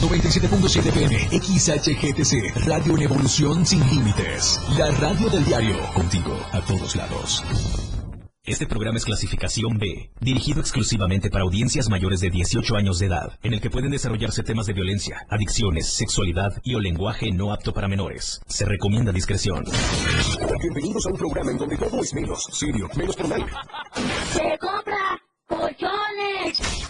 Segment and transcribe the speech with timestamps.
[0.00, 4.58] 97.7 PM, XHGTC, Radio en Evolución Sin Límites.
[4.78, 7.44] La radio del diario, contigo a todos lados.
[8.42, 13.38] Este programa es clasificación B, dirigido exclusivamente para audiencias mayores de 18 años de edad,
[13.42, 17.74] en el que pueden desarrollarse temas de violencia, adicciones, sexualidad y o lenguaje no apto
[17.74, 18.40] para menores.
[18.46, 19.64] Se recomienda discreción.
[20.62, 23.44] Bienvenidos a un programa en donde todo es menos serio, menos formal.
[24.32, 26.89] ¡Se compra colchones!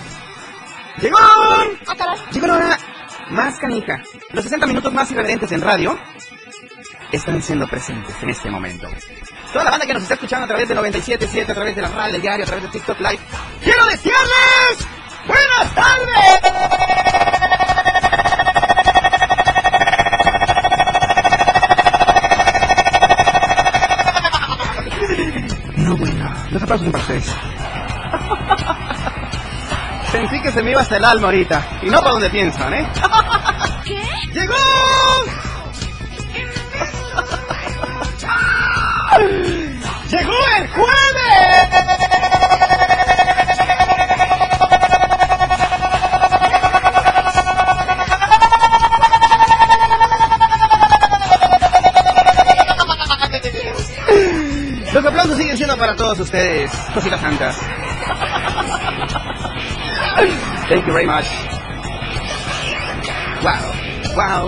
[1.01, 1.17] Llegó.
[2.31, 2.77] Llegó la hora
[3.31, 4.01] más canija.
[4.33, 5.97] Los 60 minutos más irreverentes en radio
[7.11, 8.87] están siendo presentes en este momento.
[9.51, 11.89] Toda la banda que nos está escuchando a través de 97.7, a través de la
[11.89, 13.19] radio, del diario, a través de TikTok Live.
[13.63, 14.87] ¡Quiero desearles
[15.27, 16.41] buenas tardes!
[25.77, 27.50] No, bueno, los aplausos son para ustedes.
[30.41, 31.61] Que se me iba hasta el alma ahorita.
[31.83, 32.83] Y no para donde piensan, ¿eh?
[33.85, 34.01] ¿Qué?
[34.33, 34.55] ¡Llegó!
[40.09, 41.67] ¡Llegó el jueves!
[54.93, 57.57] Los aplausos siguen siendo para todos ustedes, cositas santas.
[60.71, 61.25] Thank you very much.
[63.43, 63.75] Wow,
[64.15, 64.47] wow,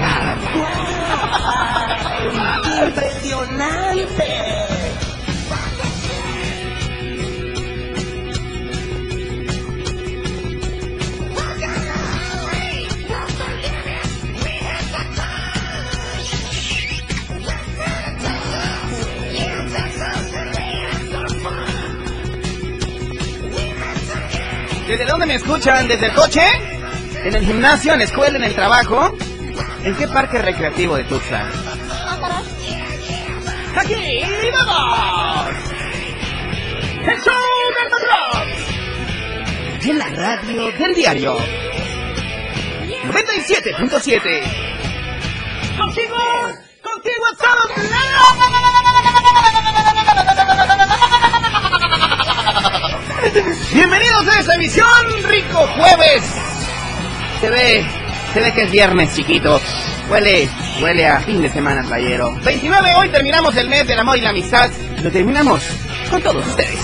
[0.00, 0.32] wow.
[2.86, 4.81] ¡Impresionante!
[24.92, 25.88] ¿Desde dónde me escuchan?
[25.88, 26.42] ¿Desde el coche?
[27.24, 27.94] ¿En el gimnasio?
[27.94, 28.36] ¿En la escuela?
[28.36, 29.16] ¿En el trabajo?
[29.84, 31.48] ¿En qué parque recreativo de Tuxtla?
[33.74, 35.46] ¡Aquí vamos!
[37.06, 37.32] ¡El show
[39.80, 41.38] del en la radio del diario.
[43.06, 44.42] 97.7.
[45.78, 46.16] ¡Contigo!
[46.82, 48.61] ¡Contigo a
[53.32, 54.86] Bienvenidos a esta emisión,
[55.26, 56.22] rico jueves.
[57.40, 57.86] Se ve,
[58.34, 59.62] se ve que es viernes, chiquitos.
[60.10, 60.46] Huele,
[60.82, 62.34] huele a fin de semana playero.
[62.44, 64.70] 29, hoy terminamos el mes del amor y la amistad.
[65.02, 65.62] Lo terminamos
[66.10, 66.81] con todos ustedes.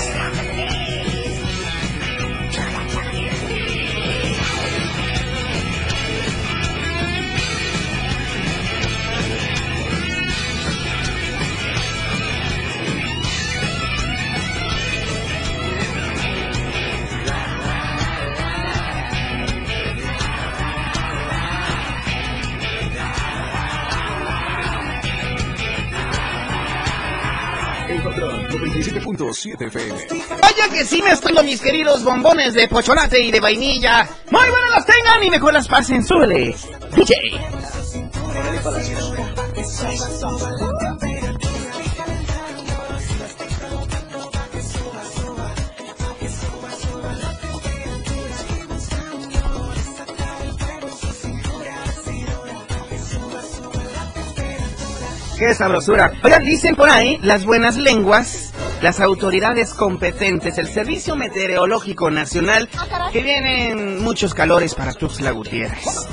[29.57, 29.97] 97.7 FM.
[30.41, 34.09] Vaya que sí me estoy con mis queridos bombones de pocholate y de vainilla.
[34.31, 36.05] Muy buenas las tengan y mejor las pasen.
[36.05, 36.55] Súbele.
[36.95, 37.15] DJ.
[55.39, 56.13] Qué sabrosura.
[56.25, 58.48] Oigan, dicen por ahí las buenas lenguas,
[58.83, 62.69] las autoridades competentes, el Servicio Meteorológico Nacional,
[63.13, 66.09] que vienen muchos calores para Tuxtla Gutiérrez.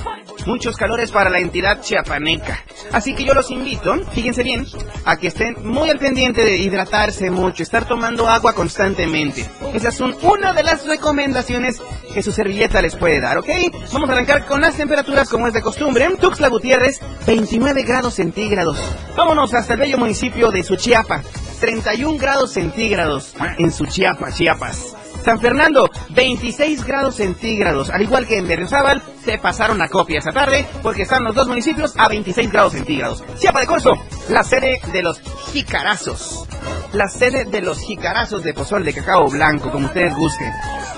[0.46, 2.63] Muchos calores para la entidad chiapaneca.
[2.92, 4.66] Así que yo los invito, fíjense bien,
[5.04, 9.45] a que estén muy al pendiente de hidratarse mucho, estar tomando agua constantemente.
[9.74, 11.81] Esas son una de las recomendaciones
[12.13, 13.50] que su servilleta les puede dar, ¿ok?
[13.92, 16.10] Vamos a arrancar con las temperaturas como es de costumbre.
[16.19, 18.78] Tuxtla Gutiérrez, 29 grados centígrados.
[19.16, 21.24] Vámonos hasta el bello municipio de Suchiapa,
[21.65, 24.95] 31 grados centígrados en Suchiapa, Chiapas.
[25.23, 27.89] San Fernando, 26 grados centígrados.
[27.89, 31.47] Al igual que en Berriozábal, se pasaron a copia esta tarde porque están los dos
[31.47, 33.23] municipios a 26 grados centígrados.
[33.39, 33.94] Chiapa de Corzo,
[34.29, 35.19] la sede de los
[35.51, 36.45] jicarazos.
[36.94, 40.51] La sede de los jicarazos de pozol de cacao blanco, como ustedes busquen.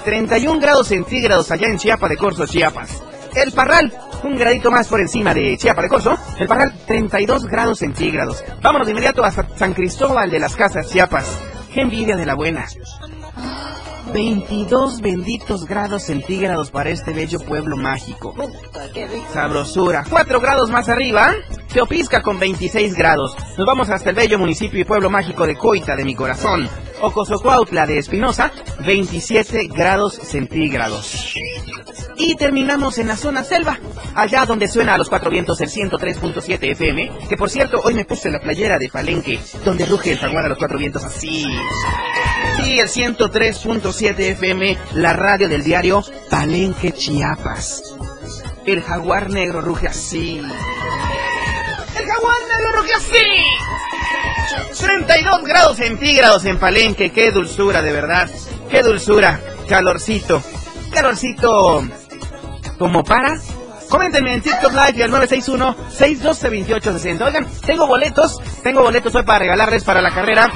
[0.04, 3.02] 31 grados centígrados allá en Chiapa de Corzo, Chiapas.
[3.38, 3.94] El Parral,
[4.24, 8.44] un gradito más por encima de Chiapa de Corzo, el Parral 32 grados centígrados.
[8.64, 11.40] Vámonos de inmediato hasta San Cristóbal de las Casas, Chiapas.
[11.72, 12.66] ¡Qué envidia de la buena!
[14.12, 18.34] 22 benditos grados centígrados para este bello pueblo mágico.
[19.32, 20.04] Sabrosura.
[20.10, 21.36] 4 grados más arriba,
[21.72, 23.36] Teopisca con 26 grados.
[23.56, 26.68] Nos vamos hasta el bello municipio y pueblo mágico de Coita de mi corazón.
[27.02, 28.52] Ocosocuautla de Espinosa,
[28.84, 31.36] 27 grados centígrados.
[32.20, 33.80] Y terminamos en la zona selva,
[34.16, 38.06] allá donde suena a los cuatro vientos el 103.7 FM, que por cierto hoy me
[38.06, 41.46] puse la playera de Palenque, donde ruge el jaguar a los cuatro vientos así.
[42.64, 47.84] Sí, el 103.7 FM, la radio del diario Palenque Chiapas.
[48.66, 50.40] El jaguar negro ruge así.
[50.40, 53.48] El jaguar negro ruge así.
[54.80, 58.30] 32 grados centígrados en Palenque, qué dulzura de verdad.
[58.70, 59.40] Qué dulzura.
[59.70, 60.42] Calorcito.
[60.92, 61.84] Calorcito
[62.78, 63.36] como para.
[63.90, 67.22] Coméntenme en TikTok Live y al 961-612-2860.
[67.22, 70.52] Oigan, tengo boletos, tengo boletos hoy para regalarles para la carrera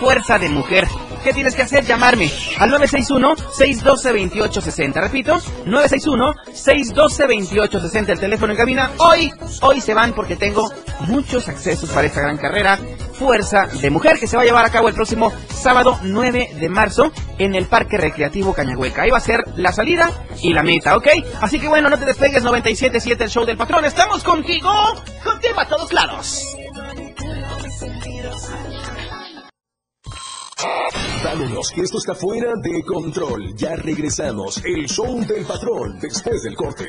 [0.00, 0.88] Fuerza de Mujer.
[1.28, 1.84] ¿Qué tienes que hacer?
[1.84, 4.94] Llamarme al 961-612-2860.
[4.94, 8.08] Repito, 961-612-2860.
[8.08, 8.92] El teléfono en cabina.
[8.96, 9.30] Hoy,
[9.60, 12.78] hoy se van porque tengo muchos accesos para esta gran carrera.
[13.12, 16.68] Fuerza de Mujer que se va a llevar a cabo el próximo sábado 9 de
[16.70, 19.02] marzo en el Parque Recreativo Cañahueca.
[19.02, 20.10] Ahí va a ser la salida
[20.40, 21.08] y la meta, ¿ok?
[21.42, 23.84] Así que bueno, no te despegues 97.7 el show del patrón.
[23.84, 24.72] Estamos contigo,
[25.22, 26.56] contigo a todos lados.
[31.22, 33.54] Vámonos, esto está fuera de control.
[33.54, 34.60] Ya regresamos.
[34.64, 36.84] El show del patrón después del corte.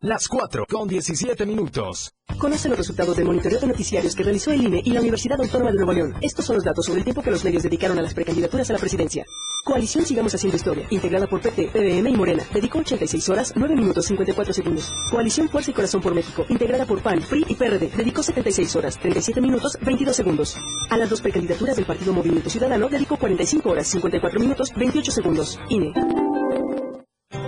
[0.00, 2.12] Las 4 con 17 minutos.
[2.38, 5.70] Conoce los resultados del monitoreo de noticiarios que realizó el INE y la Universidad Autónoma
[5.70, 6.14] de Nuevo León.
[6.20, 8.74] Estos son los datos sobre el tiempo que los medios dedicaron a las precandidaturas a
[8.74, 9.24] la presidencia.
[9.64, 14.04] Coalición Sigamos Haciendo Historia, integrada por PT, PBM y Morena, dedicó 86 horas, 9 minutos
[14.04, 14.92] 54 segundos.
[15.10, 18.98] Coalición Fuerza y Corazón por México, integrada por PAN, PRI y PRD, dedicó 76 horas,
[18.98, 20.58] 37 minutos 22 segundos.
[20.90, 25.58] A las dos precandidaturas del Partido Movimiento Ciudadano, dedicó 45 horas, 54 minutos 28 segundos.
[25.70, 25.94] INE.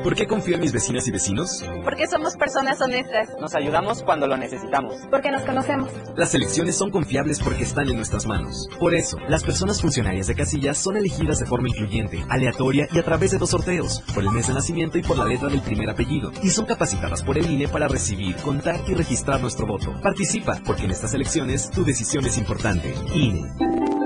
[0.06, 1.64] ¿Por qué confío en mis vecinas y vecinos?
[1.82, 3.28] Porque somos personas honestas.
[3.40, 4.94] Nos ayudamos cuando lo necesitamos.
[5.10, 5.90] Porque nos conocemos.
[6.14, 8.68] Las elecciones son confiables porque están en nuestras manos.
[8.78, 13.04] Por eso, las personas funcionarias de casillas son elegidas de forma incluyente, aleatoria y a
[13.04, 15.90] través de dos sorteos, por el mes de nacimiento y por la letra del primer
[15.90, 16.30] apellido.
[16.40, 20.00] Y son capacitadas por el INE para recibir, contar y registrar nuestro voto.
[20.02, 22.94] Participa, porque en estas elecciones tu decisión es importante.
[23.12, 24.05] INE.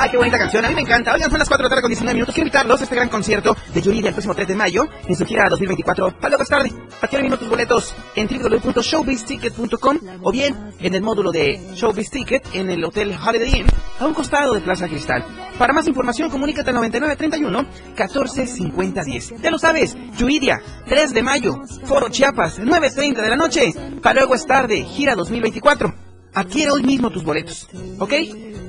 [0.00, 0.64] ¡Ay, qué bonita canción!
[0.64, 1.12] A mí me encanta.
[1.12, 2.32] Oigan, son las 4 de la tarde con 19 minutos.
[2.32, 5.26] Quiero invitarlos a este gran concierto de Yuridia el próximo 3 de mayo en su
[5.26, 6.12] gira 2024.
[6.18, 6.72] Para luego es tarde.
[7.02, 12.70] Adquieren mismo tus boletos en www.showbizticket.com o bien en el módulo de Showbiz Ticket en
[12.70, 13.66] el Hotel Holiday Inn
[13.98, 15.24] a un costado de Plaza Cristal.
[15.58, 19.42] Para más información, comunícate al 9931 145010.
[19.42, 23.72] Ya lo sabes, Yuridia, 3 de mayo, Foro Chiapas, 9.30 de la noche.
[24.00, 26.07] Para luego es tarde, gira 2024.
[26.34, 28.12] Adquiere hoy mismo tus boletos, ¿ok?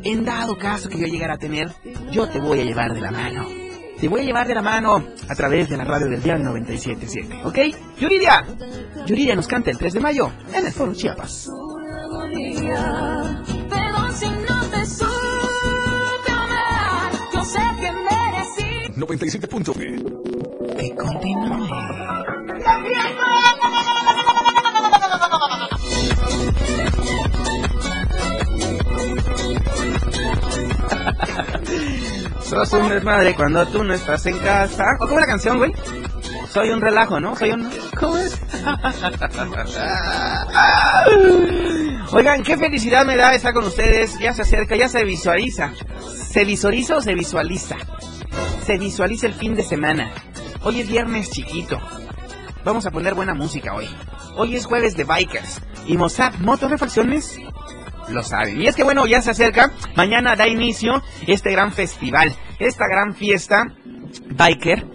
[0.03, 1.69] En dado caso que yo llegara a tener,
[2.11, 3.47] yo te voy a llevar de la mano.
[3.99, 7.41] Te voy a llevar de la mano a través de la radio del día 977,
[7.43, 7.57] ¿ok?
[7.99, 8.45] Yuridia.
[9.05, 11.49] Yuridia nos canta el 3 de mayo en el Foro Chiapas.
[13.69, 18.93] Pero si no te supe amar, yo sé que merecí.
[18.95, 20.77] 97.9.
[20.77, 22.08] Que continúe.
[32.65, 34.83] Sos un desmadre cuando tú no estás en casa.
[34.99, 35.71] ¿O cómo es la canción, güey?
[36.49, 37.33] Soy un relajo, ¿no?
[37.37, 37.71] Soy un...
[37.97, 38.37] ¿Cómo es?
[42.11, 44.19] Oigan, qué felicidad me da estar con ustedes.
[44.19, 45.71] Ya se acerca, ya se visualiza.
[46.29, 47.77] ¿Se visualiza o se visualiza?
[48.65, 50.11] Se visualiza el fin de semana.
[50.61, 51.79] Hoy es viernes chiquito.
[52.65, 53.87] Vamos a poner buena música hoy.
[54.35, 55.61] Hoy es jueves de Bikers.
[55.85, 57.39] Y Mozart Motorrefacciones
[58.09, 58.61] lo saben.
[58.61, 59.71] Y es que bueno, ya se acerca.
[59.95, 62.35] Mañana da inicio este gran festival.
[62.59, 63.65] Esta gran fiesta
[64.31, 64.85] Biker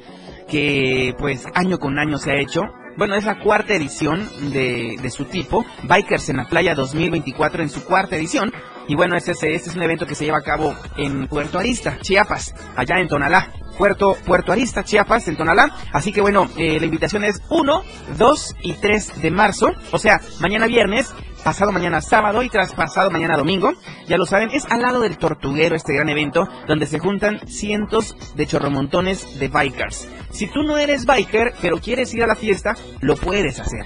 [0.49, 2.63] que pues año con año se ha hecho.
[2.97, 5.65] Bueno, es la cuarta edición de, de su tipo.
[5.83, 8.53] Bikers en la playa 2024 en su cuarta edición.
[8.87, 11.59] Y bueno, este es, este es un evento que se lleva a cabo en Puerto
[11.59, 13.51] Arista, Chiapas, allá en Tonalá.
[13.77, 15.75] Puerto, Puerto Arista, Chiapas, en Tonalá.
[15.93, 17.83] Así que bueno, eh, la invitación es 1,
[18.19, 19.73] 2 y 3 de marzo.
[19.93, 21.13] O sea, mañana viernes
[21.45, 23.73] pasado mañana sábado y tras pasado mañana domingo.
[24.09, 28.17] Ya lo saben, es al lado del Tortuguero este gran evento donde se juntan cientos
[28.35, 30.09] de chorromontones de bikers.
[30.31, 33.85] Si tú no eres biker, pero quieres ir a la fiesta, lo puedes hacer.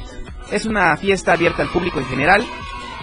[0.51, 2.47] Es una fiesta abierta al público en general,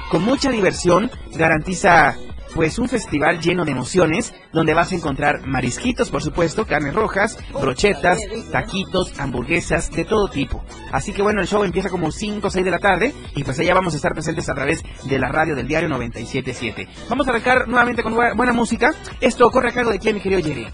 [0.10, 2.15] con mucha diversión, garantiza
[2.56, 7.38] pues un festival lleno de emociones, donde vas a encontrar marisquitos, por supuesto, carnes rojas,
[7.54, 8.20] brochetas,
[8.52, 10.64] taquitos, hamburguesas, de todo tipo.
[10.92, 13.60] Así que bueno, el show empieza como 5 o 6 de la tarde y pues
[13.60, 16.88] allá vamos a estar presentes a través de la radio del diario 977.
[17.10, 18.94] Vamos a arrancar nuevamente con buena música.
[19.20, 20.68] Esto corre a cargo de quién, mi querido Jerry.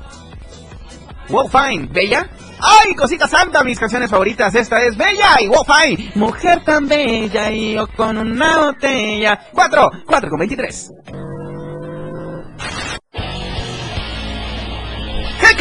[1.30, 2.30] Wow Fine, Bella.
[2.60, 3.64] ¡Ay, cosita santa!
[3.64, 4.54] Mis canciones favoritas.
[4.54, 6.12] Esta es Bella y Wow Fine.
[6.14, 9.48] Mujer tan bella y yo con una botella.
[9.52, 10.92] 4, 4 con 23.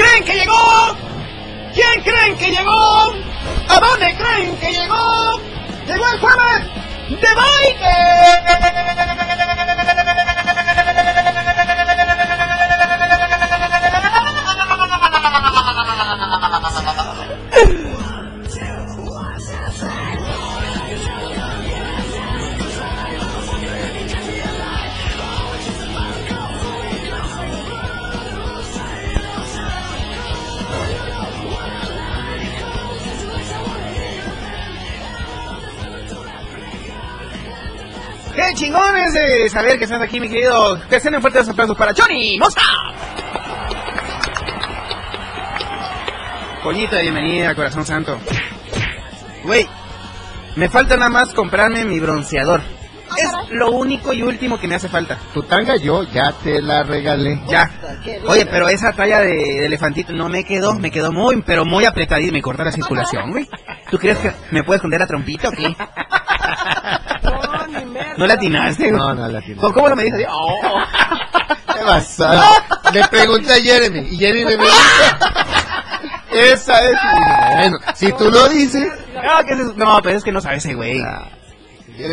[0.00, 0.96] Creen que llegó?
[1.74, 3.12] ¿Quién creen que llegó?
[3.68, 5.40] ¿A dónde creen que llegó?
[5.86, 6.62] Llegó el jueves
[7.10, 7.34] de ¡Qué
[38.60, 40.78] chingones de saber que estás aquí, mi querido!
[40.90, 42.60] Que estén en fuertes aplausos para Johnny Mosca.
[46.62, 48.18] Pollito de bienvenida, corazón santo.
[49.44, 49.66] Güey,
[50.56, 52.60] me falta nada más comprarme mi bronceador.
[53.16, 55.18] Es lo único y último que me hace falta.
[55.32, 57.40] Tu tanga yo ya te la regalé.
[57.48, 57.70] Ya.
[58.26, 61.86] Oye, pero esa talla de, de elefantito no me quedó, me quedó muy, pero muy
[61.86, 63.48] apretadita y me cortó la circulación, güey.
[63.90, 65.74] ¿Tú crees que me puedes esconder la trompita o qué?
[68.20, 69.00] ¿No la atinaste, güey?
[69.00, 69.56] No, no la atiné.
[69.56, 70.26] ¿Cómo lo me dices?
[70.28, 70.60] Oh.
[71.48, 72.44] ¿Qué pasa?
[72.92, 74.72] Le pregunté a Jeremy y Jeremy me dice...
[76.30, 76.96] Esa es...
[77.56, 78.92] Bueno, si tú lo dices...
[79.14, 81.00] No, ¿qué es no, pero es que no sabes ese güey.
[81.00, 81.30] Ah,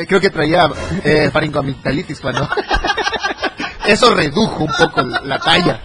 [0.08, 0.70] Creo que traía
[1.04, 2.48] eh, faringoamigdalitis cuando...
[3.86, 5.82] Eso redujo un poco la talla.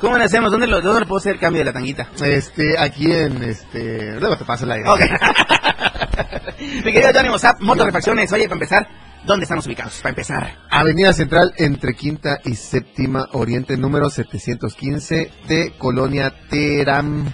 [0.00, 0.50] ¿Cómo le hacemos?
[0.50, 2.08] ¿Dónde lo, dónde lo puedo hacer el cambio de la tanguita?
[2.24, 4.18] Este, aquí en este...
[4.18, 4.92] Luego te paso la idea.
[4.92, 5.00] Ok.
[6.58, 8.32] Mi querido Johnny Mozap, Motorrefacciones.
[8.32, 8.88] Oye, para empezar,
[9.24, 9.98] ¿dónde estamos ubicados?
[9.98, 10.56] Para empezar.
[10.70, 17.26] Avenida Central entre Quinta y Séptima Oriente, número 715 de Colonia Teram.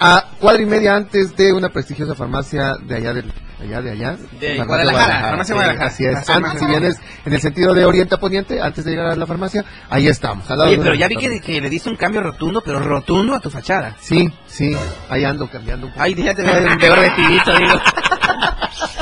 [0.00, 4.16] A cuadra y media antes de una prestigiosa farmacia de allá del allá de allá.
[4.38, 5.86] De Farmacia Guadalajara, farmacia Guadalajara.
[5.88, 6.30] Así es.
[6.30, 9.26] Antes, si vienes en el sentido de Oriente a Poniente, antes de llegar a la
[9.26, 10.48] farmacia, ahí estamos.
[10.50, 13.34] al lado Oye, de pero ya vi que, le diste un cambio rotundo, pero rotundo
[13.34, 13.96] a tu fachada.
[14.00, 14.76] Sí, sí,
[15.08, 16.04] ahí ando cambiando un poco.
[16.04, 17.80] Ay, ya te veo de peor vestidito, digo.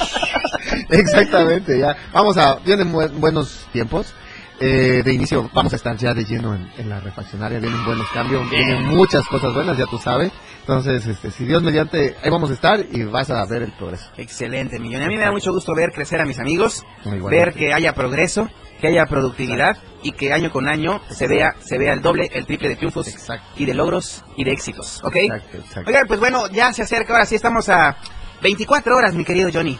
[1.00, 1.97] Exactamente, ya.
[2.12, 4.12] Vamos a, vienen bu- buenos tiempos.
[4.59, 8.07] Eh, de inicio vamos a estar ya de lleno en, en la refaccionaria, vienen buenos
[8.14, 10.33] cambios, vienen muchas cosas buenas, ya tú sabes.
[10.61, 14.07] Entonces, este, si Dios mediante, ahí vamos a estar y vas a ver el progreso.
[14.16, 15.02] Excelente, millón.
[15.02, 16.83] A mí me da mucho gusto ver crecer a mis amigos,
[17.31, 18.49] ver que haya progreso,
[18.81, 22.47] que haya productividad y que año con año se vea, se vea el doble, el
[22.47, 23.45] triple de triunfos Exacto.
[23.59, 25.16] y de logros y de éxitos, ¿ok?
[25.16, 25.83] Exacto, exacto.
[25.90, 27.95] Oigan, pues bueno, ya se acerca, ahora sí estamos a
[28.43, 29.78] 24 horas, mi querido Johnny.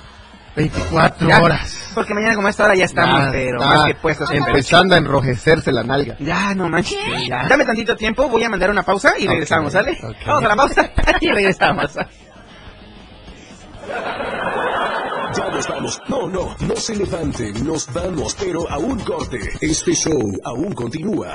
[0.57, 1.79] 24 Ya, horas.
[1.95, 4.95] Porque mañana como a esta hora ya estamos, Ya pero está más que puestos empezando
[4.95, 6.17] a enrojecerse la nalga.
[6.19, 6.99] Ya, no manches.
[7.29, 7.47] ya.
[7.47, 9.93] Dame tantito tiempo, voy a mandar una pausa y regresamos, ¿sale?
[10.03, 10.17] ok.
[10.27, 11.95] Vamos a la pausa y regresamos.
[15.37, 16.01] Ya nos vamos.
[16.09, 17.67] No, no, no se levanten.
[17.67, 19.39] Nos vamos, pero a un corte.
[19.61, 21.35] Este show aún continúa.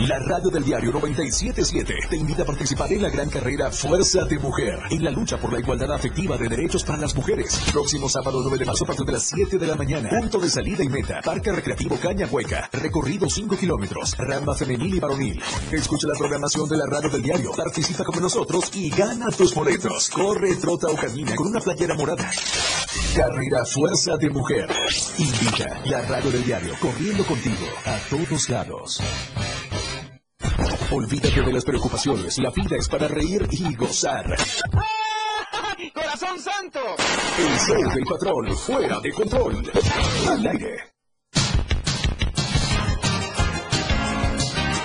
[0.00, 4.38] La radio del diario 977 te invita a participar en la gran carrera Fuerza de
[4.38, 7.60] Mujer, en la lucha por la igualdad afectiva de derechos para las mujeres.
[7.72, 10.08] Próximo sábado 9 de marzo a partir de las 7 de la mañana.
[10.08, 11.20] Punto de salida y meta.
[11.24, 12.68] Parque Recreativo Caña Hueca.
[12.72, 14.16] Recorrido 5 kilómetros.
[14.18, 15.42] Rama femenil y varonil.
[15.70, 17.52] Escucha la programación de la radio del diario.
[17.56, 20.10] Participa como nosotros y gana tus boletos.
[20.10, 22.30] Corre, trota o camina con una playera morada.
[23.14, 24.68] Carrera Fuerza de Mujer.
[25.18, 29.02] Invita la radio del diario corriendo contigo a todos lados.
[30.96, 32.38] Olvídate de las preocupaciones.
[32.38, 34.24] La vida es para reír y gozar.
[35.92, 36.80] ¡Corazón santo!
[37.38, 39.70] El show del patrón fuera de control.
[40.26, 40.84] Al aire.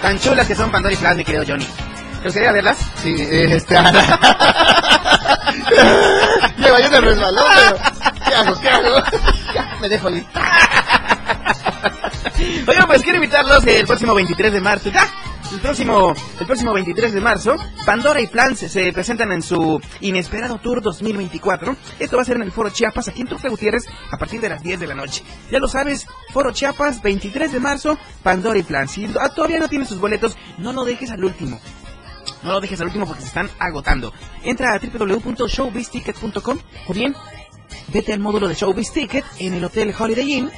[0.01, 1.65] Tan chulas que son Pandora y Flash, mi querido Johnny.
[1.65, 2.77] ¿Te gustaría verlas?
[3.01, 3.75] Sí, este...
[6.58, 7.77] Lleva yo de resbalón, pero...
[8.27, 8.60] ¿Qué hago?
[8.60, 8.98] ¿Qué hago?
[9.56, 10.25] Ya, me dejo ir.
[12.68, 14.89] Oigan, pues quiero invitarlos el próximo 23 de marzo.
[14.89, 15.08] ¡Ya!
[15.51, 17.55] El próximo, el próximo 23 de marzo,
[17.86, 21.75] Pandora y Plans se presentan en su inesperado tour 2024.
[22.00, 24.48] Esto va a ser en el Foro Chiapas, aquí en Tuxtla Gutiérrez, a partir de
[24.48, 25.24] las 10 de la noche.
[25.51, 28.91] Ya lo sabes, Foro Chiapas, 23 de marzo, Pandora y Plans.
[28.91, 31.60] Si ah, todavía no tienes sus boletos, no lo dejes al último.
[32.43, 34.13] No lo dejes al último porque se están agotando.
[34.43, 37.13] Entra a www.showbizticket.com o bien
[37.89, 40.51] vete al módulo de Showbiz Ticket en el Hotel Holiday Inn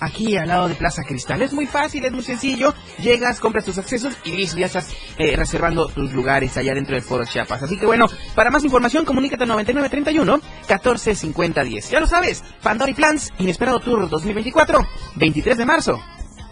[0.00, 1.42] aquí al lado de Plaza Cristal.
[1.42, 2.74] Es muy fácil, es muy sencillo.
[2.98, 7.02] Llegas, compras tus accesos y listo, ya estás eh, reservando tus lugares allá dentro del
[7.02, 7.62] Foro Chiapas.
[7.62, 11.90] Así que bueno, para más información comunícate al 9931 145010.
[11.90, 14.86] Ya lo sabes, Pandora y Plans, Inesperado Tour 2024,
[15.16, 16.02] 23 de marzo,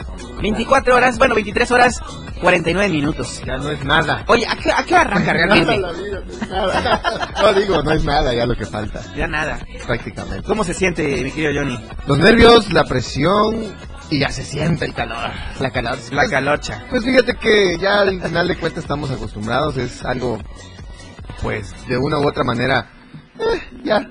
[0.41, 1.99] 24 horas, bueno, 23 horas,
[2.41, 3.41] 49 minutos.
[3.45, 4.23] Ya no es nada.
[4.27, 5.77] Oye, ¿a qué, a qué arranca realmente?
[5.77, 9.01] No digo, no es nada ya lo que falta.
[9.15, 9.59] Ya nada.
[9.85, 10.43] Prácticamente.
[10.43, 11.79] ¿Cómo se siente, mi querido Johnny?
[12.07, 13.73] Los nervios, la presión
[14.09, 15.29] y ya se siente el calor.
[15.59, 16.85] La calor, la calorcha.
[16.89, 20.39] Pues fíjate que ya al final de cuentas estamos acostumbrados, es algo,
[21.41, 22.89] pues, de una u otra manera,
[23.39, 24.09] eh, ya.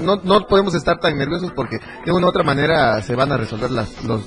[0.00, 3.36] No, no podemos estar tan nerviosos porque de una u otra manera se van a
[3.38, 4.22] resolver las, los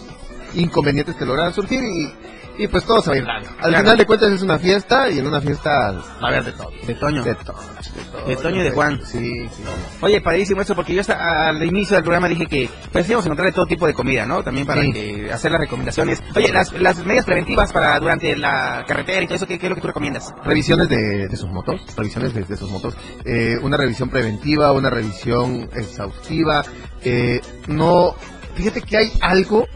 [0.55, 2.11] inconvenientes que logran surgir y,
[2.57, 3.49] y pues todo se va a ir dando.
[3.49, 3.77] Al Claro.
[3.79, 6.69] final de cuentas es una fiesta y en una fiesta va a haber de todo.
[6.85, 7.23] De Toño.
[7.23, 8.99] De Toño y de Juan.
[9.05, 9.63] Sí, sí.
[10.01, 13.27] Oye, padrísimo esto, porque yo hasta al inicio del programa dije que pues íbamos a
[13.27, 14.43] encontrar de todo tipo de comida, ¿no?
[14.43, 14.93] También para Sí.
[14.93, 16.21] que- hacer las recomendaciones.
[16.35, 19.69] Oye, las, las medidas preventivas para durante la carretera y todo eso, ¿qué, qué es
[19.69, 20.33] lo que tú recomiendas?
[20.43, 24.89] revisiones de, de sus motos, revisiones de, de sus motos, eh, una revisión preventiva, una
[24.89, 26.63] revisión exhaustiva,
[27.03, 28.15] eh, no,
[28.55, 29.67] fíjate que hay algo,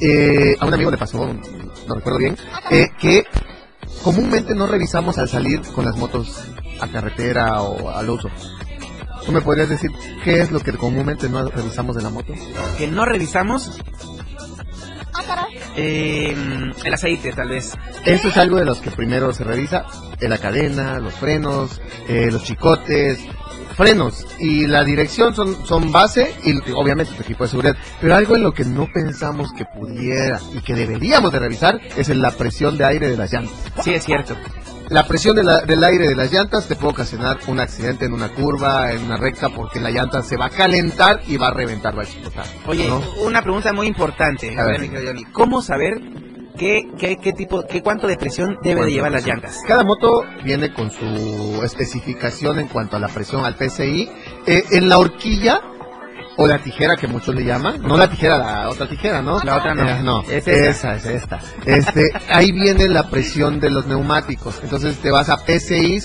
[0.00, 2.36] eh, a un amigo le pasó, no recuerdo bien,
[2.70, 3.24] eh, que
[4.02, 6.42] comúnmente no revisamos al salir con las motos
[6.80, 8.28] a carretera o al uso.
[9.24, 9.90] ¿Tú me podrías decir
[10.24, 12.32] qué es lo que comúnmente no revisamos de la moto?
[12.78, 13.78] Que no revisamos
[15.76, 16.34] eh,
[16.84, 17.76] el aceite, tal vez.
[18.04, 19.86] Eso es algo de los que primero se revisa,
[20.20, 23.20] eh, la cadena, los frenos, eh, los chicotes,
[23.78, 27.76] frenos y la dirección son, son base y obviamente tu equipo de seguridad.
[28.00, 32.08] Pero algo en lo que no pensamos que pudiera y que deberíamos de revisar es
[32.08, 33.54] en la presión de aire de las llantas.
[33.84, 34.36] Sí, es cierto.
[34.88, 38.14] La presión de la- del aire de las llantas te puede ocasionar un accidente en
[38.14, 41.54] una curva, en una recta, porque la llanta se va a calentar y va a
[41.54, 42.46] reventar, va a explotar.
[42.66, 43.00] Oye, ¿no?
[43.22, 44.58] una pregunta muy importante.
[44.58, 44.90] A ver,
[45.32, 46.00] ¿Cómo saber
[46.58, 49.60] ¿qué, qué, qué tipo, qué cuánto de presión debe de llevar las llantas?
[49.66, 54.10] Cada moto viene con su especificación en cuanto a la presión al PSI.
[54.46, 55.60] Eh, en la horquilla
[56.36, 59.40] o la tijera que muchos le llaman, no la tijera, la otra tijera, ¿no?
[59.42, 59.88] La otra no.
[59.88, 61.40] Eh, no, Es esa es esta.
[61.66, 64.60] Este, ahí viene la presión de los neumáticos.
[64.62, 66.00] Entonces te vas a PSI,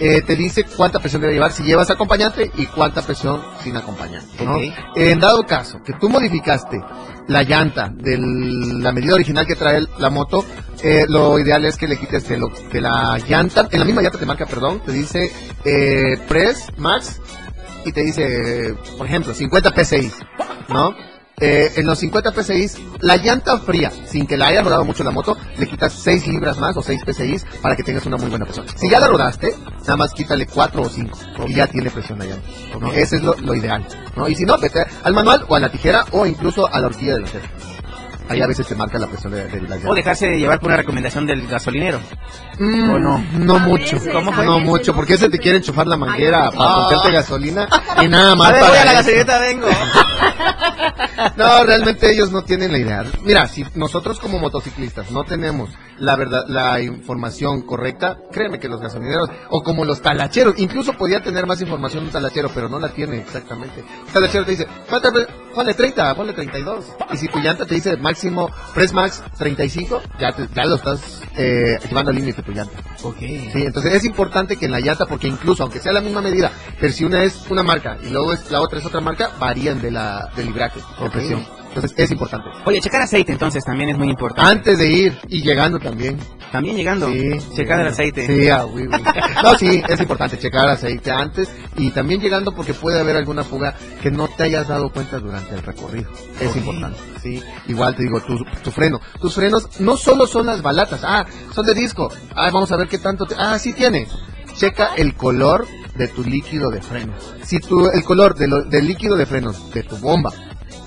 [0.00, 4.44] eh, te dice cuánta presión debe llevar si llevas acompañante y cuánta presión sin acompañante.
[4.44, 4.56] ¿no?
[4.96, 6.80] En dado caso que tú modificaste
[7.28, 10.44] la llanta de la medida original que trae la moto,
[10.82, 14.02] eh, lo ideal es que le quites de, lo- de la llanta, en la misma
[14.02, 15.30] llanta te marca, perdón, te dice
[15.64, 17.20] eh, Press Max
[17.86, 20.10] y te dice, por ejemplo, 50 PSI,
[20.68, 20.94] ¿no?
[21.40, 22.70] Eh, en los 50 PSI,
[23.00, 26.58] la llanta fría, sin que la haya rodado mucho la moto, le quitas 6 libras
[26.58, 28.66] más o 6 PSI para que tengas una muy buena presión.
[28.76, 31.18] Si ya la rodaste, nada más quítale 4 o 5
[31.48, 32.46] y ya tiene presión la llanta.
[32.80, 32.92] ¿no?
[32.92, 33.84] Ese es lo, lo ideal.
[34.16, 34.28] ¿no?
[34.28, 37.14] Y si no, vete al manual o a la tijera o incluso a la horquilla
[37.14, 37.73] de la tijera.
[38.28, 39.76] Ahí a veces te marca la presión de, de la.
[39.86, 42.00] O dejarse de llevar por una recomendación del gasolinero.
[42.58, 43.18] Mm, ¿O no?
[43.32, 43.98] No mucho.
[44.12, 44.46] ¿Cómo fue?
[44.46, 47.68] No mucho, porque ese te quiere enchufar la manguera para ponerte gasolina
[48.02, 49.68] y nada más A ver, para voy a la gasolineta, vengo.
[51.36, 53.04] No, realmente ellos no tienen la idea.
[53.22, 58.80] Mira, si nosotros como motociclistas no tenemos la verdad, la información correcta, créeme que los
[58.80, 62.92] gasolineros o como los talacheros, incluso podía tener más información un talachero, pero no la
[62.92, 63.80] tiene exactamente.
[64.06, 66.84] Un talachero te dice, "¿Cuánta pre- ponle 30, ponle 32.
[67.12, 71.20] Y si tu llanta te dice máximo Press Max 35, ya, te- ya lo estás
[71.36, 72.78] eh, llevando al límite tu llanta.
[73.02, 73.18] Ok.
[73.18, 76.50] Sí, entonces es importante que en la llanta, porque incluso aunque sea la misma medida,
[76.80, 79.80] pero si una es una marca y luego es, la otra es otra marca, varían
[79.80, 81.12] de la del libraje o Ok.
[81.12, 81.44] presión.
[81.74, 82.48] Entonces es importante.
[82.66, 84.48] Oye, checar aceite entonces también es muy importante.
[84.48, 86.18] Antes de ir y llegando también.
[86.52, 87.08] También llegando.
[87.08, 88.26] Sí, Checar el aceite.
[88.28, 89.02] Sí, ah, oui, oui.
[89.42, 93.74] No, sí, es importante checar aceite antes y también llegando porque puede haber alguna fuga
[94.00, 96.10] que no te hayas dado cuenta durante el recorrido.
[96.40, 97.42] Es importante, sí.
[97.66, 99.00] Igual te digo, tu, tu freno.
[99.20, 102.08] Tus frenos no solo son las balatas, ah, son de disco.
[102.36, 103.34] Ah, vamos a ver qué tanto te...
[103.36, 104.06] Ah, sí tiene.
[104.56, 107.34] Checa el color de tu líquido de frenos.
[107.42, 110.30] Si tu, el color de lo- del líquido de frenos de tu bomba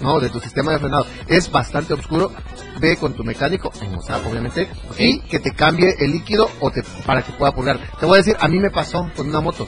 [0.02, 2.32] no, de tu sistema de frenado es bastante oscuro,
[2.80, 6.84] ve con tu mecánico, en WhatsApp obviamente, y que te cambie el líquido o te,
[7.06, 7.80] para que pueda purgar.
[8.00, 9.68] Te voy a decir, a mí me pasó con una moto.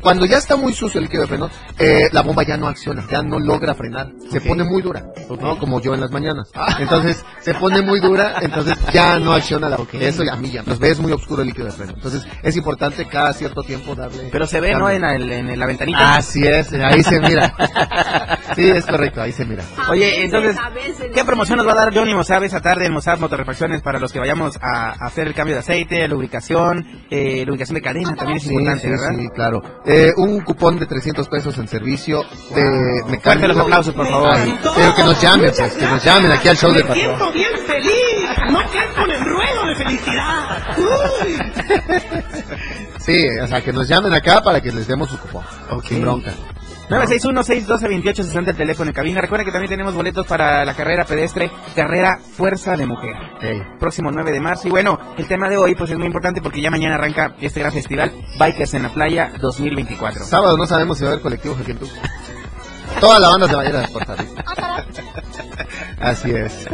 [0.00, 3.04] Cuando ya está muy sucio el líquido de freno, eh, la bomba ya no acciona,
[3.10, 5.04] ya no logra frenar, se pone muy dura,
[5.40, 5.58] ¿no?
[5.58, 6.48] Como yo en las mañanas.
[6.78, 10.62] Entonces, se pone muy dura, entonces ya no acciona la Eso ya a mí ya,
[10.62, 11.94] nos ves muy oscuro el líquido de freno.
[11.96, 14.28] Entonces, es importante cada cierto tiempo darle...
[14.30, 14.88] Pero se ve, ¿no?
[14.88, 16.14] En, el- en la ventanita.
[16.14, 17.52] Así es, ahí se mira.
[18.54, 19.64] Sí, es correcto, ahí se mira.
[19.88, 20.56] Oye, entonces,
[21.14, 24.12] ¿qué promoción nos va a dar Johnny Mozab esa tarde en Mozab Motorrefacciones para los
[24.12, 28.14] que vayamos a, hacer el cambio de aceite, lubricación, eh, lubricación de cadena?
[28.14, 29.08] También es Sí, importante, sí, ¿verdad?
[29.16, 29.62] sí, claro.
[29.84, 32.22] Eh, un cupón de 300 pesos en servicio
[32.54, 33.22] de mecánico.
[33.22, 34.30] Fuerte los aplausos, por favor.
[34.34, 37.32] Ay, pero que nos llamen, pues, que nos llamen aquí al show del patrón.
[37.32, 37.94] bien feliz.
[38.50, 38.58] No
[38.96, 40.62] con el ruedo de felicidad.
[42.98, 45.42] Sí, o sea, que nos llamen acá para que les demos su cupón.
[45.84, 46.32] Sin bronca.
[46.88, 49.20] 961-612-2860 el teléfono en cabina.
[49.20, 53.14] Recuerden que también tenemos boletos para la carrera pedestre, carrera Fuerza de Mujer.
[53.78, 54.68] Próximo 9 de marzo.
[54.68, 57.60] Y bueno, el tema de hoy pues es muy importante porque ya mañana arranca este
[57.60, 60.24] gran festival Bikers en la Playa 2024.
[60.24, 61.86] Sábado no sabemos si va a haber colectivo Jequentú.
[63.00, 63.88] Toda la banda se va a ir a.
[66.00, 66.66] Así es.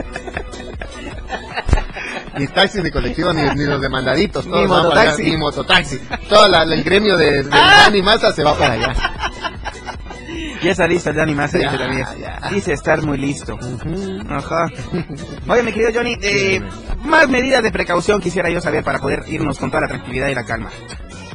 [2.38, 4.44] Ni taxis ni colectivo ni, ni los demandaditos.
[4.46, 5.22] Todos Ni allá, mototaxi.
[5.30, 5.98] Ni mototaxi.
[6.28, 8.94] Todo la- el gremio de, de Massa se va para allá.
[10.62, 12.06] Ya está listo el Massa, Ya, dice también.
[12.20, 12.50] ya.
[12.50, 13.58] Dice estar muy listo.
[14.28, 14.66] Ajá.
[15.48, 16.60] Oye, mi querido Johnny, eh,
[17.04, 20.34] más medidas de precaución quisiera yo saber para poder irnos con toda la tranquilidad y
[20.34, 20.70] la calma.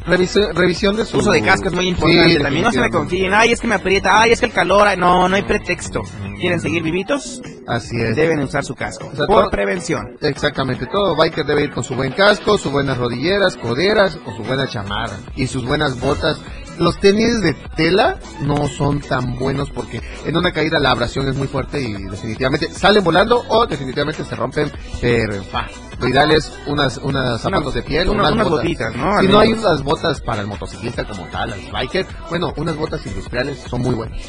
[0.05, 2.63] Revisi- revisión de su Uso de casco es muy importante Sí, también.
[2.63, 3.33] No se me confíen.
[3.33, 4.19] Ay, es que me aprieta.
[4.21, 4.87] Ay, es que el calor.
[4.87, 6.01] ay, No, no hay pretexto.
[6.39, 7.41] ¿Quieren seguir vivitos?
[7.67, 8.15] Así es.
[8.15, 9.07] Deben usar su casco.
[9.11, 10.17] O sea, por todo- prevención.
[10.21, 14.43] Exactamente, todo biker debe ir con su buen casco, sus buenas rodilleras, coderas o su
[14.43, 16.39] buena chamarra y sus buenas botas.
[16.79, 21.35] Los tenis de tela no son tan buenos porque en una caída la abrasión es
[21.35, 24.71] muy fuerte y definitivamente salen volando o definitivamente se rompen.
[25.01, 25.67] Pero fa,
[25.99, 28.63] lo ideal es unas, unas zapatos de piel, una- unas, unas botas.
[28.63, 29.19] botitas, ¿no?
[29.21, 33.05] Si no hay unas botas para el motociclista como tal, al biker, bueno, unas botas
[33.05, 34.19] industriales son muy buenas.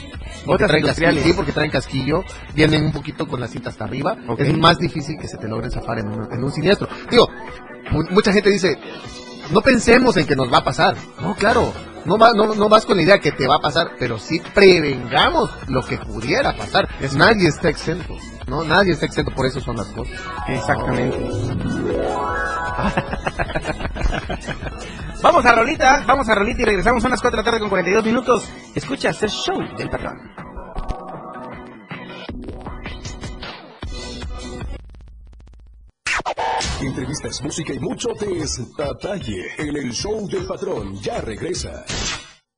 [0.44, 1.16] Porque Botas industriales.
[1.18, 4.16] casquillo, sí, porque traen casquillo, vienen un poquito con la cinta hasta arriba.
[4.38, 6.88] Es más difícil que se te logren zafar en un, en un siniestro.
[7.10, 7.28] Digo,
[7.90, 8.78] mu- mucha gente dice,
[9.50, 10.96] no pensemos en que nos va a pasar.
[11.20, 11.72] No, claro,
[12.04, 14.40] no, va, no, no vas con la idea que te va a pasar, pero sí
[14.54, 16.88] prevengamos lo que pudiera pasar.
[17.16, 18.64] Nadie está exento, ¿no?
[18.64, 20.18] Nadie está exento, por eso son las cosas.
[20.48, 21.18] Exactamente.
[25.22, 27.68] vamos a Rolita, vamos a Rolita y regresamos a las 4 de la tarde con
[27.68, 28.48] 42 minutos.
[28.74, 30.39] Escuchas el show del patrón.
[37.42, 41.00] Música y mucho detalle en el show del patrón.
[41.00, 41.84] Ya regresa.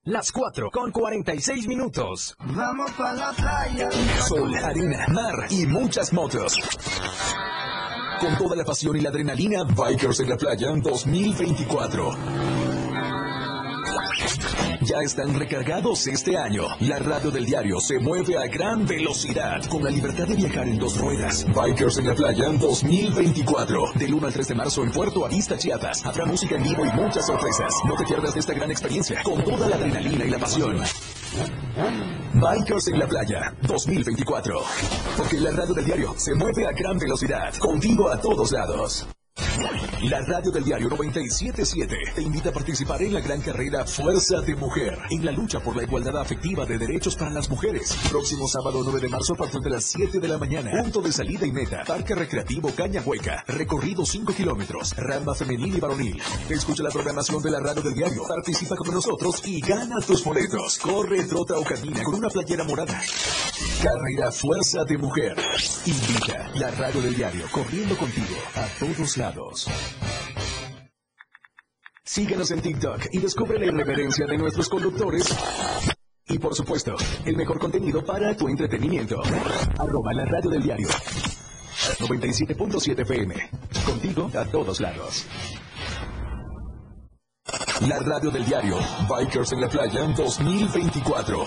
[0.04, 2.34] Las 4 con 46 minutos.
[2.38, 3.90] Vamos para la playa.
[4.26, 6.58] Sol, arena, mar y muchas motos.
[8.18, 12.61] Con toda la pasión y la adrenalina, Bikers en la Playa 2024.
[14.84, 16.64] Ya están recargados este año.
[16.80, 20.76] La radio del diario se mueve a gran velocidad con la libertad de viajar en
[20.76, 21.46] dos ruedas.
[21.54, 23.92] Bikers en la Playa 2024.
[23.94, 26.04] Del 1 al 3 de marzo en Puerto Arista, Chiapas.
[26.04, 27.72] Habrá música en vivo y muchas sorpresas.
[27.84, 30.76] No te pierdas de esta gran experiencia con toda la adrenalina y la pasión.
[32.34, 34.62] Bikers en la Playa 2024.
[35.16, 37.54] Porque la radio del diario se mueve a gran velocidad.
[37.58, 39.06] Contigo a todos lados.
[40.02, 44.56] La radio del diario 977 te invita a participar en la gran carrera Fuerza de
[44.56, 47.96] Mujer en la lucha por la igualdad afectiva de derechos para las mujeres.
[48.10, 50.72] Próximo sábado 9 de marzo a partir de las 7 de la mañana.
[50.82, 51.84] Punto de salida y meta.
[51.86, 53.44] Parque Recreativo Caña Hueca.
[53.46, 54.92] Recorrido 5 kilómetros.
[54.96, 56.20] Ramba femenil y varonil.
[56.50, 58.24] Escucha la programación de la radio del diario.
[58.26, 60.78] Participa con nosotros y gana tus boletos.
[60.78, 63.00] Corre, trota o camina con una playera morada.
[63.82, 65.34] Carrera Fuerza de Mujer.
[65.86, 69.68] Invita la radio del diario corriendo contigo a todos lados.
[72.04, 75.36] Síguenos en TikTok y descubre la irreverencia de nuestros conductores.
[76.28, 79.20] Y por supuesto, el mejor contenido para tu entretenimiento.
[79.76, 80.86] Arroba la radio del diario.
[80.86, 83.34] 97.7 FM.
[83.84, 85.26] Contigo a todos lados.
[87.88, 88.76] La radio del diario.
[89.08, 91.44] Bikers en la playa 2024.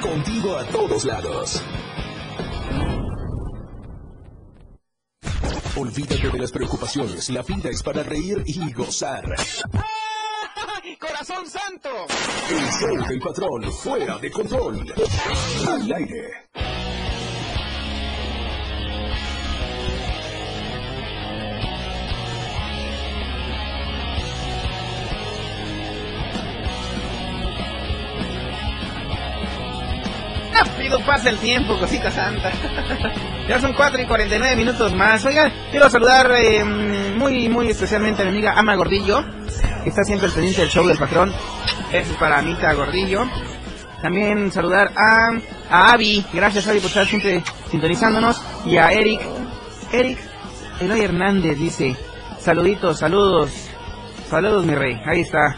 [0.00, 1.62] Contigo a todos lados.
[5.76, 7.28] Olvídate de las preocupaciones.
[7.28, 9.24] La vida es para reír y gozar.
[10.98, 11.90] ¡Corazón santo!
[12.48, 14.94] El show del patrón fuera de control.
[15.68, 16.46] Al aire.
[31.04, 32.50] Pasa el tiempo, cosita santa.
[33.48, 35.24] ya son 4 y 49 minutos más.
[35.24, 39.24] Oiga, quiero saludar eh, muy, muy especialmente a mi amiga Ama Gordillo,
[39.82, 41.32] que está siempre al pendiente del show del patrón.
[41.92, 43.24] Eso es para Anita Gordillo.
[44.02, 45.32] También saludar a,
[45.70, 48.40] a Avi, gracias Avi por estar siempre sintonizándonos.
[48.64, 49.20] Y a Eric,
[49.92, 50.18] Eric
[50.80, 51.96] Eloy Hernández dice,
[52.38, 53.50] saluditos, saludos,
[54.28, 55.56] saludos mi rey, ahí está.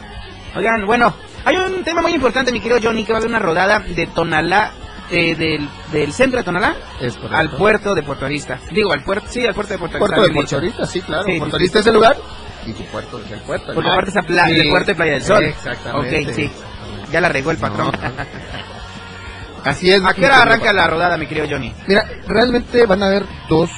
[0.57, 3.38] Oigan, bueno, hay un tema muy importante, mi querido Johnny, que va a haber una
[3.38, 4.72] rodada de Tonalá,
[5.11, 6.77] eh, del, del centro de Tonalá
[7.31, 8.59] al puerto de Puerto Arista.
[8.71, 10.14] Digo, al puerto, sí, al puerto de Puerto Arista.
[10.14, 10.57] Puerto de Puerto.
[10.57, 11.25] Arista, sí, claro.
[11.25, 11.81] Sí, Puerto Arista sí.
[11.81, 12.16] es el lugar
[12.66, 13.75] y tu puerto es el puerto.
[13.75, 14.11] Porque aparte
[14.61, 15.44] el puerto de Playa del Sol.
[15.44, 16.27] Exactamente.
[16.27, 16.51] Ok, sí.
[17.12, 17.92] Ya la regó el patrón.
[19.64, 20.05] Así es.
[20.05, 21.75] ¿A qué hora arranca la rodada, mi querido Johnny?
[21.87, 23.71] Mira, realmente van a haber dos,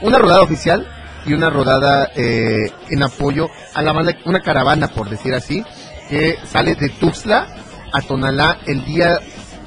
[0.00, 0.86] una rodada oficial
[1.24, 5.64] y una rodada eh, en apoyo a la banda, una caravana, por decir así,
[6.08, 7.46] que sale de Tuxtla
[7.92, 9.18] a Tonalá el día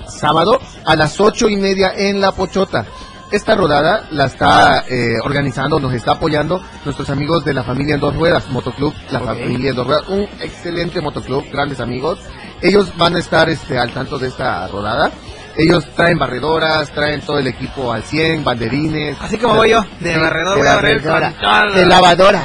[0.07, 2.85] sábado a las ocho y media en La Pochota.
[3.31, 8.01] Esta rodada la está eh, organizando, nos está apoyando nuestros amigos de la familia en
[8.01, 12.19] dos ruedas, Motoclub, la familia en dos ruedas, un excelente motoclub, grandes amigos.
[12.61, 15.11] Ellos van a estar este, al tanto de esta rodada.
[15.57, 19.17] Ellos traen barredoras, traen todo el equipo al 100, banderines.
[19.19, 21.33] Así como voy yo, de barredora,
[21.73, 22.43] de lavadora.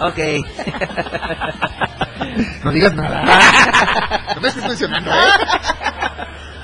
[0.00, 0.18] Ok.
[2.64, 3.24] No digas nada.
[4.34, 5.16] no me estoy mencionando, ¿eh?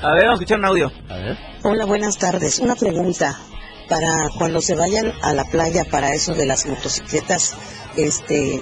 [0.03, 0.91] A ver, vamos a escuchar un audio.
[1.07, 1.37] A ver.
[1.63, 2.59] Hola, buenas tardes.
[2.59, 3.39] Una pregunta
[3.87, 7.55] para cuando se vayan a la playa para eso de las motocicletas,
[7.95, 8.61] este,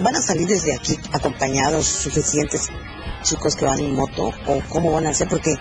[0.00, 2.68] ¿van a salir desde aquí acompañados suficientes
[3.22, 5.28] chicos que van en moto o cómo van a hacer?
[5.28, 5.54] Porque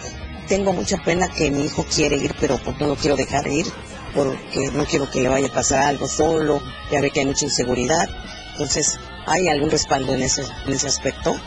[0.49, 3.67] tengo mucha pena que mi hijo quiere ir, pero pues no lo quiero dejar ir
[4.13, 7.45] porque no quiero que le vaya a pasar algo solo, ya ve que hay mucha
[7.45, 8.09] inseguridad.
[8.51, 11.37] Entonces, ¿hay algún respaldo en ese, en ese aspecto?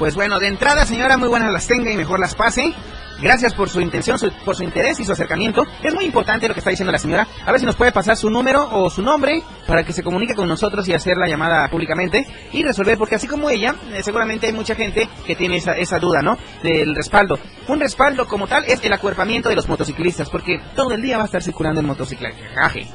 [0.00, 2.72] Pues bueno, de entrada, señora, muy buenas las tenga y mejor las pase.
[3.20, 5.62] Gracias por su intención, su- por su interés y su acercamiento.
[5.82, 7.28] Es muy importante lo que está diciendo la señora.
[7.44, 10.34] A ver si nos puede pasar su número o su nombre para que se comunique
[10.34, 14.46] con nosotros y hacer la llamada públicamente y resolver, porque así como ella, eh, seguramente
[14.46, 16.38] hay mucha gente que tiene esa, esa duda, ¿no?
[16.62, 17.38] Del respaldo.
[17.68, 21.24] Un respaldo como tal es el acuerpamiento de los motociclistas, porque todo el día va
[21.24, 22.42] a estar circulando en motociclaje.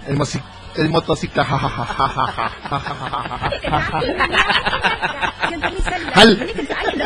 [0.08, 0.18] El,
[0.78, 1.48] el motocicla.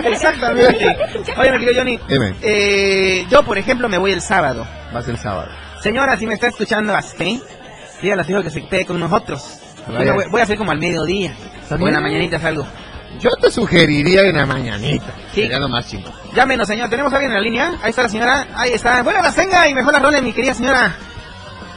[0.05, 0.97] Exactamente.
[1.38, 1.99] Oye, mi querido Johnny,
[2.41, 4.65] eh, yo, por ejemplo, me voy el sábado.
[4.93, 5.49] Vas el sábado.
[5.82, 7.41] Señora, si me está escuchando así,
[8.01, 9.62] dígale a hijo que se quede con nosotros.
[9.88, 11.34] Voy, a hacer como al mediodía.
[11.69, 12.67] O en la mañanita salgo.
[13.19, 15.08] Yo te sugeriría en la mañanita.
[15.34, 15.41] Sí.
[15.41, 15.91] Sería lo más.
[16.36, 16.89] Llámenos, señor.
[16.89, 17.73] ¿Tenemos a alguien en la línea?
[17.82, 18.47] Ahí está la señora.
[18.55, 19.01] Ahí está.
[19.03, 20.95] Bueno, las tenga y mejor la rolen, mi querida señora.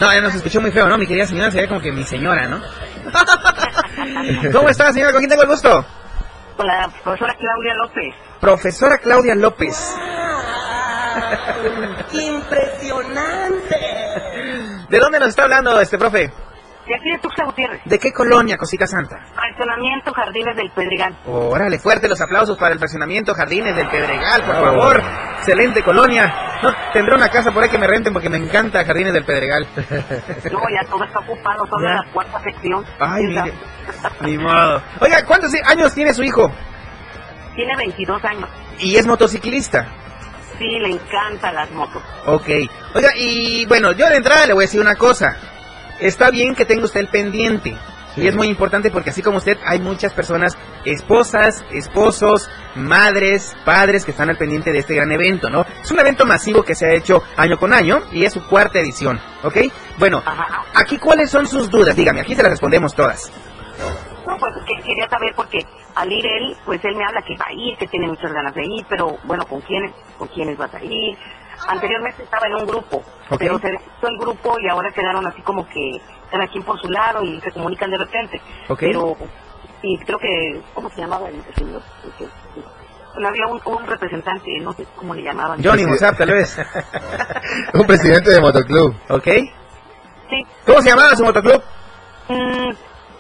[0.01, 0.99] No, ya nos escuchó muy feo, ¿no?
[0.99, 2.61] Mi querida señora sería como que mi señora, ¿no?
[4.53, 5.13] ¿Cómo está, señora?
[5.13, 5.85] ¿Con quién tengo el gusto?
[6.57, 8.15] Con la profesora Claudia López.
[8.41, 9.95] Profesora Claudia López.
[12.13, 13.77] ¡Impresionante!
[14.89, 16.33] ¿De dónde nos está hablando este profe?
[16.87, 17.81] De aquí de Tuxtla Gutiérrez.
[17.85, 19.25] ¿De qué colonia, cosita santa?
[19.35, 21.17] Fraccionamiento Jardines del Pedregal.
[21.27, 25.03] Órale, fuerte los aplausos para el fraccionamiento Jardines del Pedregal, por favor.
[25.43, 26.33] Excelente colonia.
[26.63, 29.67] No, tendré una casa por ahí que me renten porque me encanta Jardines del Pedregal.
[29.77, 31.95] No, ya todo está ocupado, Ya.
[31.95, 32.85] la cuarta sección.
[33.01, 33.53] Ay, mire.
[34.21, 34.81] Ni modo.
[35.01, 36.51] Oiga, ¿cuántos años tiene su hijo?
[37.57, 38.49] Tiene 22 años.
[38.79, 39.89] Y es motociclista.
[40.59, 42.03] Sí, le encantan las motos.
[42.27, 42.49] Ok.
[42.95, 45.37] Oiga, y bueno, yo de entrada le voy a decir una cosa.
[45.99, 47.77] Está bien que tenga usted el pendiente.
[48.17, 54.05] Y es muy importante porque así como usted, hay muchas personas, esposas, esposos, madres, padres
[54.05, 55.65] que están al pendiente de este gran evento, ¿no?
[55.83, 58.79] Es un evento masivo que se ha hecho año con año y es su cuarta
[58.81, 59.57] edición, ¿ok?
[59.99, 60.23] Bueno,
[60.75, 63.33] aquí cuáles son sus dudas, dígame, aquí se las respondemos todas.
[64.27, 65.59] No, pues que quería saber porque
[65.95, 68.55] al ir él, pues él me habla que va a ir, que tiene muchas ganas
[68.55, 71.17] de ir, pero bueno, ¿con quiénes, con quiénes vas a ir?
[71.69, 73.03] Anteriormente estaba en un grupo,
[73.39, 76.01] pero se el grupo y ahora quedaron así como que
[76.33, 78.41] cada quien por su lado y se comunican de repente.
[78.69, 78.81] Ok.
[78.81, 79.17] Pero,
[79.83, 81.83] y creo que, ¿cómo se llamaba el señor?
[82.05, 82.29] El que-
[83.15, 85.63] Bueno, había un, un representante, no sé cómo le llamaban.
[85.63, 86.57] Johnny Mozart, tal vez.
[87.75, 88.95] Un presidente de motoclub.
[89.11, 89.25] ¿Ok?
[90.31, 90.47] Sí.
[90.67, 91.63] ¿Cómo se llamaba su motoclub?
[92.29, 92.71] Mm,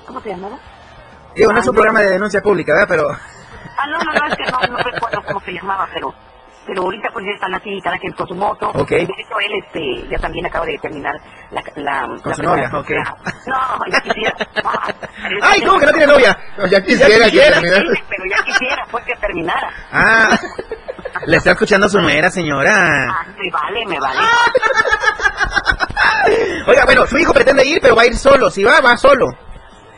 [0.06, 0.58] ¿Cómo se llamaba?
[1.36, 2.88] Digo, no es un programa de denuncia pública, ¿verdad?
[2.88, 3.08] Pero...
[3.10, 6.14] Ah, no, no, no, es que no, no recuerdo cómo se llamaba, pero
[6.66, 8.70] pero ahorita pues ya están así, cada quien con su moto.
[8.74, 8.90] Ok.
[8.90, 11.14] De hecho, él este, ya también acaba de terminar
[11.50, 11.62] la...
[11.76, 13.46] la Con la su novia, primera- ok.
[13.46, 13.56] No,
[13.90, 14.34] ya quisiera.
[15.42, 16.38] ¡Ay, cómo que no tiene novia!
[16.70, 17.94] Ya quisiera que terminara.
[17.94, 19.70] Sí, pero ya quisiera, pues que terminara.
[19.92, 20.38] Ah,
[21.26, 23.08] le está escuchando su nuera, señora.
[23.10, 24.20] Ah, me vale, me vale.
[26.66, 28.50] Oiga, bueno, su hijo pretende ir, pero va a ir solo.
[28.50, 29.26] Si va, va solo.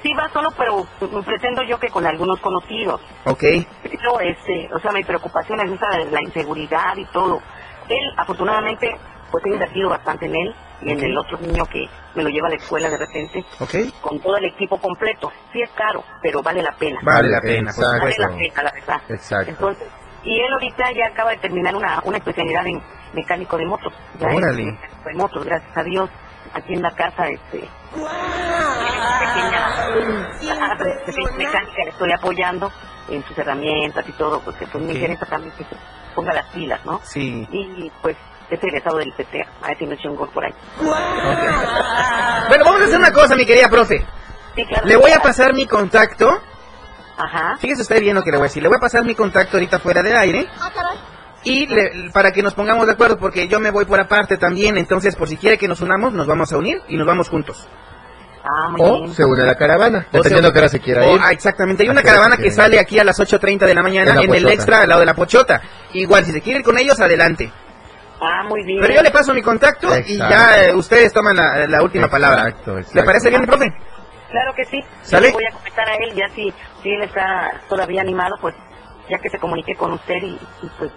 [0.04, 0.86] Sí va solo, pero
[1.24, 3.00] pretendo yo que con algunos conocidos.
[3.24, 3.42] Ok.
[3.82, 7.40] Pero, este, o sea, mi preocupación es esa de la inseguridad y todo.
[7.88, 8.94] Él, afortunadamente,
[9.30, 12.48] pues he invertido bastante en él y en el otro niño que me lo lleva
[12.48, 13.74] a la escuela de repente, Ok.
[14.02, 15.32] con todo el equipo completo.
[15.54, 17.00] Sí es caro, pero vale la pena.
[17.02, 17.72] Vale la pena.
[17.74, 19.00] Vale la pena, la verdad.
[19.08, 19.50] Exacto.
[19.52, 19.88] Entonces,
[20.22, 22.82] y él ahorita ya acaba de terminar una, una especialidad en
[23.14, 23.92] mecánico de motos.
[24.20, 24.64] Ya es Órale.
[24.66, 26.10] mecánico de motos, gracias a Dios.
[26.52, 27.66] Aquí en la casa, este,
[30.60, 32.72] ah, pues, pequeña mecánica, le estoy apoyando
[33.08, 34.96] en sus herramientas y todo, porque pues me Ok.
[34.96, 35.76] interesa también que se
[36.14, 37.00] ponga las pilas, ¿no?
[37.04, 37.46] Sí.
[37.50, 38.16] Y pues
[38.50, 40.54] es egresado del PTA, a ver si me echo un gol por ahí.
[42.48, 44.04] Bueno, vamos a hacer una cosa, mi querida profe.
[44.54, 44.86] Sí, claro.
[44.86, 46.40] Le voy a pasar mi contacto.
[47.16, 47.56] Ajá.
[47.58, 48.62] Fíjese usted bien lo que le voy a decir.
[48.62, 50.48] Le voy a pasar mi contacto ahorita fuera del aire.
[51.44, 54.76] Y le- para que nos pongamos de acuerdo, porque yo me voy por aparte también.
[54.78, 57.68] Entonces, por si quiere que nos unamos, nos vamos a unir y nos vamos juntos.
[58.46, 59.14] Ah, muy O bien.
[59.14, 61.20] se une a la caravana, O dependiendo sea, que hora se quiera o- ir.
[61.22, 61.82] ah, exactamente.
[61.82, 62.42] Hay una caravana sí.
[62.42, 64.88] que sale aquí a las 8.30 de la mañana En la en, el extra al
[64.88, 65.62] lado de la Pochota.
[65.94, 67.50] Igual, si se quiere ir con ellos, adelante.
[68.20, 68.80] Ah, muy bien.
[68.80, 70.30] Pero yo le paso mi contacto y Exacto.
[70.34, 72.48] ya eh, ustedes toman la, la última palabra.
[72.48, 72.98] Exacto, exacto.
[73.00, 73.72] ¿Le parece bien, profe?
[74.30, 74.80] Claro que sí.
[75.02, 75.26] ¿Sale?
[75.28, 76.52] Yo le voy a comentar a él, ya si,
[76.82, 78.54] si él está todavía animado, pues
[79.08, 80.90] ya que se comunique con usted y, y, pues,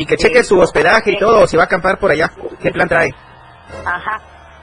[0.00, 2.30] Y que cheque su hospedaje y todo, o si va a acampar por allá.
[2.58, 3.10] ¿Qué plan trae?
[3.84, 4.18] ajá.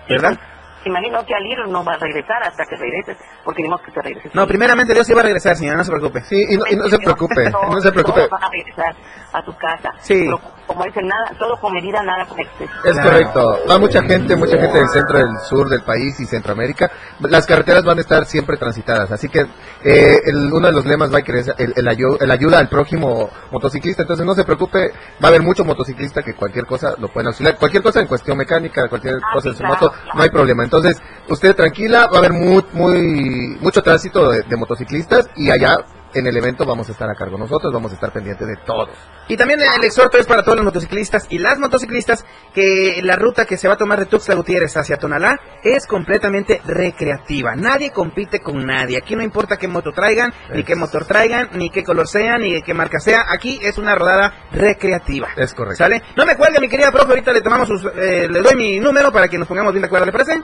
[0.09, 0.35] ¿Verdad?
[0.83, 4.01] Imagino que al ir no va a regresar hasta que regreses, porque tenemos que se
[4.01, 4.31] regrese.
[4.33, 6.21] No, primeramente Dios iba a regresar, señora, no se preocupe.
[6.21, 8.21] Sí, y no, y no se preocupe, no se preocupe.
[8.21, 8.95] Todos van a regresar
[9.31, 9.91] a su casa.
[9.99, 10.25] Sí.
[10.25, 12.71] Pero, como dicen, nada, todo con medida, nada con exceso.
[12.83, 13.59] Es correcto.
[13.69, 16.91] Va mucha gente, mucha gente del centro, del sur del país y Centroamérica.
[17.21, 19.09] Las carreteras van a estar siempre transitadas.
[19.11, 19.47] Así que
[19.83, 22.67] eh, el- uno de los lemas va a querer el, el, ayu- el ayuda al
[22.69, 24.01] prójimo motociclista.
[24.03, 24.91] Entonces no se preocupe,
[25.23, 27.57] va a haber mucho motociclista que cualquier cosa lo pueden auxiliar.
[27.57, 30.11] Cualquier cosa en cuestión mecánica, cualquier Ah, cosa sí, en su claro, moto, claro.
[30.15, 30.63] no hay problema.
[30.63, 35.77] Entonces usted tranquila, va a haber muy, muy mucho tránsito de, de motociclistas y allá
[36.19, 38.87] en el evento vamos a estar a cargo nosotros, vamos a estar pendientes de todo.
[39.27, 43.45] Y también el exhorto es para todos los motociclistas y las motociclistas que la ruta
[43.45, 47.55] que se va a tomar de Tuxtla Gutiérrez hacia Tonalá es completamente recreativa.
[47.55, 48.97] Nadie compite con nadie.
[48.97, 52.61] Aquí no importa qué moto traigan, ni qué motor traigan, ni qué color sea, ni
[52.61, 53.25] qué marca sea.
[53.29, 55.29] Aquí es una rodada recreativa.
[55.35, 55.83] Es correcto.
[55.83, 56.01] ¿Sale?
[56.15, 57.09] No me cuelgue, mi querida profe.
[57.09, 59.87] Ahorita le tomamos sus, eh, le doy mi número para que nos pongamos bien de
[59.87, 60.05] acuerdo.
[60.05, 60.41] ¿Le parece?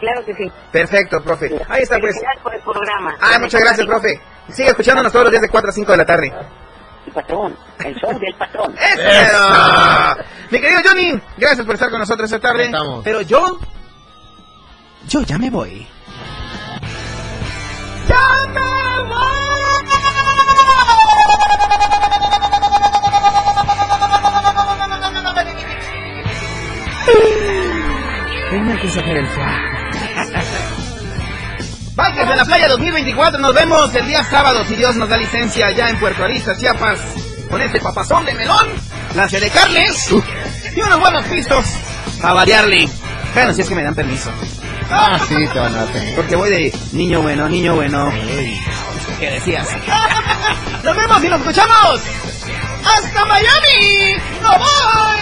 [0.00, 0.50] Claro que sí.
[0.72, 1.46] Perfecto, profe.
[1.68, 2.16] Ahí está, pues.
[2.16, 3.16] Felicidades por el programa.
[3.20, 4.20] Ah, muchas gracias, profe.
[4.52, 6.32] Sigue escuchándonos todos los días de 4 a 5 de la tarde.
[7.06, 8.74] El patrón, el show del patrón.
[8.98, 10.16] ¡Eso!
[10.50, 12.66] Mi querido Johnny, gracias por estar con nosotros esta tarde.
[12.66, 13.02] Estamos.
[13.02, 13.58] Pero yo,
[15.08, 15.86] yo ya me voy.
[28.50, 29.71] Tengo que sacar el fa.
[32.42, 33.38] La Playa 2024.
[33.38, 36.98] Nos vemos el día sábado, si Dios nos da licencia, allá en Puerto Arista, Chiapas.
[37.48, 38.66] Con este papazón de melón,
[39.14, 40.10] la de carnes
[40.74, 41.64] y unos buenos pistos.
[42.20, 42.88] A variarle.
[43.32, 44.32] Bueno, si es que me dan permiso.
[44.90, 46.16] Ah, sí, te van a hacer.
[46.16, 48.12] Porque voy de niño bueno, niño bueno.
[49.20, 49.68] ¿Qué decías?
[50.82, 52.00] ¡Nos vemos y nos escuchamos!
[52.84, 54.16] ¡Hasta Miami!
[54.42, 55.21] ¡No voy!